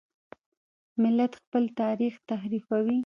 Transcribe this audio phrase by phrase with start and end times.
[1.03, 2.99] ملت خپل تاریخ تحریفوي.